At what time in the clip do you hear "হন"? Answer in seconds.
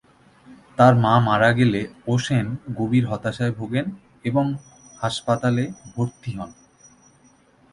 6.37-6.49